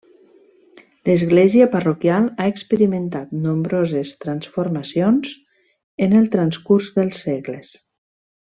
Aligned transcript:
L'església 1.09 1.67
parroquial 1.75 2.25
ha 2.39 2.47
experimentat 2.53 3.35
nombroses 3.43 4.15
transformacions 4.25 5.37
en 6.07 6.19
el 6.23 6.29
transcurs 6.39 6.93
dels 7.01 7.25
segles. 7.29 7.75